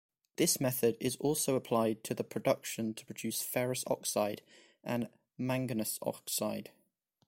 This 0.37 0.59
method 0.59 0.97
is 0.99 1.15
also 1.17 1.55
applied 1.55 2.03
to 2.05 2.15
the 2.15 2.23
production 2.23 2.95
of 3.07 3.35
ferrous 3.35 3.83
oxide 3.85 4.41
and 4.83 5.09
manganous 5.37 5.99
oxide. 6.01 6.71